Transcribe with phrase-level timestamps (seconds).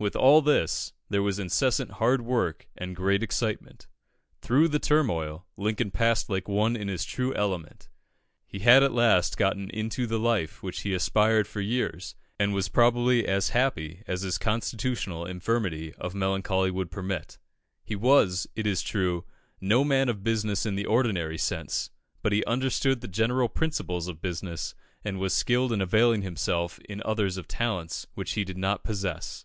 [0.00, 3.88] With all this, there was incessant hard work and great excitement.
[4.40, 7.88] Through the turmoil, Lincoln passed like one in his true element.
[8.46, 12.14] He had at last got into the life to which he had aspired for years,
[12.38, 17.36] and was probably as happy as his constitutional infirmity of melancholy would permit.
[17.82, 19.24] He was, it is true,
[19.60, 21.90] no man of business in the ordinary sense,
[22.22, 27.02] but he understood the general principles of business, and was skilled in availing himself in
[27.04, 29.44] others of talents which he did not possess.